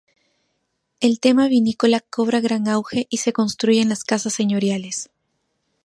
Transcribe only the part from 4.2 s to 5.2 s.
señoriales.